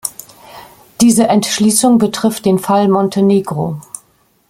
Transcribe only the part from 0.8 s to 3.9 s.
Diese Entschließung betrifft den Fall Montenegro.